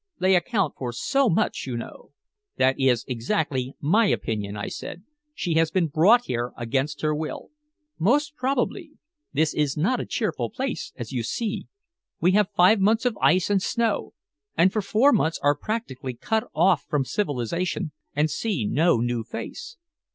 They 0.17 0.35
account 0.35 0.73
for 0.75 0.91
so 0.91 1.29
much, 1.29 1.67
you 1.67 1.77
know." 1.77 2.09
"That 2.57 2.75
is 2.79 3.05
exactly 3.07 3.75
my 3.79 4.07
opinion," 4.07 4.57
I 4.57 4.67
said. 4.67 5.03
"She 5.35 5.53
has 5.59 5.69
been 5.69 5.89
brought 5.89 6.25
here 6.25 6.53
against 6.57 7.01
her 7.03 7.13
will." 7.13 7.51
"Most 7.99 8.35
probably. 8.35 8.93
This 9.31 9.53
is 9.53 9.77
not 9.77 9.99
a 9.99 10.07
cheerful 10.07 10.49
place, 10.49 10.91
as 10.95 11.11
you 11.11 11.21
see. 11.21 11.67
We 12.19 12.31
have 12.31 12.49
five 12.57 12.79
months 12.79 13.05
of 13.05 13.15
ice 13.21 13.51
and 13.51 13.61
snow, 13.61 14.13
and 14.57 14.73
for 14.73 14.81
four 14.81 15.13
months 15.13 15.39
are 15.43 15.53
practically 15.55 16.15
cut 16.15 16.47
off 16.55 16.83
from 16.89 17.05
civilization 17.05 17.91
and 18.15 18.27
see 18.27 18.65
no 18.65 18.97
new 19.01 19.23
face." 19.23 19.77